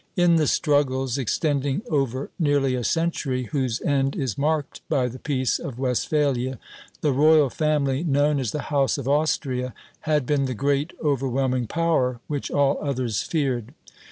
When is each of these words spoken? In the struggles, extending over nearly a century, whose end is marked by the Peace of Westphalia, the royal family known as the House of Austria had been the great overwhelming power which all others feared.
In 0.15 0.37
the 0.37 0.47
struggles, 0.47 1.19
extending 1.19 1.83
over 1.87 2.31
nearly 2.39 2.73
a 2.73 2.83
century, 2.83 3.43
whose 3.51 3.79
end 3.81 4.15
is 4.15 4.35
marked 4.35 4.81
by 4.89 5.07
the 5.07 5.19
Peace 5.19 5.59
of 5.59 5.77
Westphalia, 5.77 6.57
the 7.01 7.11
royal 7.11 7.51
family 7.51 8.03
known 8.03 8.39
as 8.39 8.49
the 8.49 8.61
House 8.73 8.97
of 8.97 9.07
Austria 9.07 9.75
had 10.09 10.25
been 10.25 10.45
the 10.45 10.55
great 10.55 10.91
overwhelming 11.03 11.67
power 11.67 12.19
which 12.25 12.49
all 12.49 12.79
others 12.81 13.21
feared. 13.21 13.75